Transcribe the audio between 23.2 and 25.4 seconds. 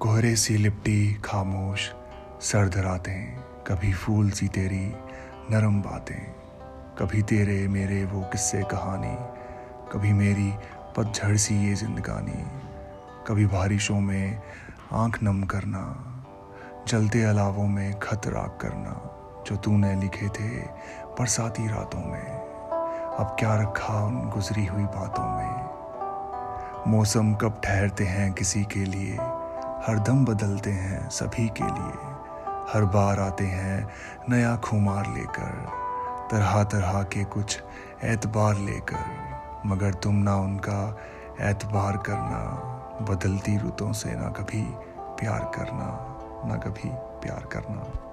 क्या रखा उन गुजरी हुई बातों